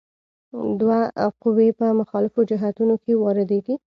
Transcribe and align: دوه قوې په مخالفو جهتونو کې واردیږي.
دوه 0.79 0.99
قوې 1.41 1.67
په 1.79 1.85
مخالفو 1.99 2.39
جهتونو 2.49 2.95
کې 3.03 3.11
واردیږي. 3.21 3.75